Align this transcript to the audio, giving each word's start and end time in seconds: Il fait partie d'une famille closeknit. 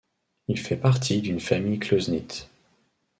Il 0.47 0.57
fait 0.57 0.77
partie 0.77 1.21
d'une 1.21 1.39
famille 1.39 1.77
closeknit. 1.77 2.47